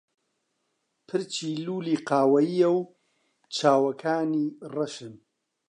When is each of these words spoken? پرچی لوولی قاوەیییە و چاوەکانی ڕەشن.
پرچی 1.07 1.49
لوولی 1.65 1.95
قاوەیییە 2.07 2.69
و 2.77 2.79
چاوەکانی 3.55 4.45
ڕەشن. 4.73 5.13